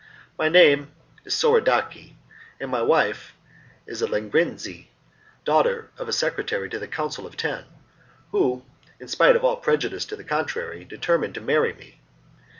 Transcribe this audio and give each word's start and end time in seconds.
My 0.35 0.49
name 0.49 0.91
is 1.25 1.35
Soradaci, 1.35 2.15
and 2.59 2.71
my 2.71 2.81
wife 2.81 3.35
is 3.85 4.01
a 4.01 4.07
Legrenzi, 4.07 4.87
daughter 5.45 5.91
of 5.95 6.09
a 6.09 6.11
secretary 6.11 6.71
to 6.71 6.79
the 6.79 6.87
Council 6.87 7.27
of 7.27 7.37
Ten, 7.37 7.65
who, 8.31 8.63
in 8.99 9.07
spite 9.07 9.35
of 9.35 9.43
all 9.45 9.57
prejudice 9.57 10.05
to 10.05 10.15
the 10.15 10.23
contrary, 10.23 10.83
determined 10.85 11.35
to 11.35 11.41
marry 11.41 11.73
me. 11.73 11.99